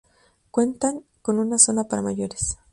[0.49, 2.57] Cuenta con una zona para mayores.